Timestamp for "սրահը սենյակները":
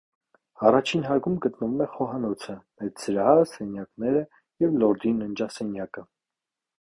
3.05-4.23